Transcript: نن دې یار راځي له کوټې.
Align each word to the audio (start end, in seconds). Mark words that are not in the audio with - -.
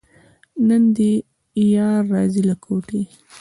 نن 0.67 0.83
دې 0.95 1.13
یار 1.73 2.01
راځي 2.15 2.41
له 2.49 2.55
کوټې. 2.63 3.01